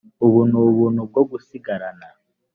ubu 0.25 0.39
n 0.49 0.51
ubu 0.61 1.03
bwo 1.09 1.21
gusigarana 1.31 2.07